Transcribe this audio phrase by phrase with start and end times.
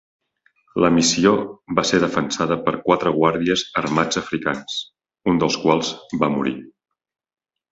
[0.83, 1.33] La missió
[1.79, 4.81] va ser defensada per quatre guàrdies armats africans,
[5.33, 5.93] un dels quals
[6.25, 6.57] va morir.